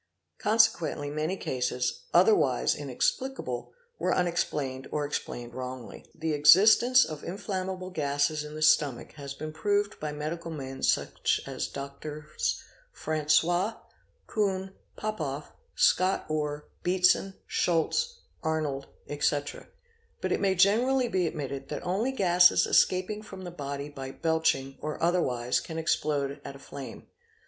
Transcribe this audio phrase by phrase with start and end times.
[0.39, 6.07] Consequently many cases, | otherwise inexplicable, were unexplained or explained wrongly.
[6.15, 11.39] The existence of inflammable gases in the stomach has been proved_ by medical men such
[11.45, 12.63] as Drs.
[12.91, 13.75] Francois,
[14.25, 19.67] Kuhn, Popoff, Scott Orr, Beatson Schulze, Arnold, etc.,"*"
[20.19, 24.79] but it may generally be admitted that only gases escaping from the body by belching
[24.81, 27.05] or otherwise can explode at a flame.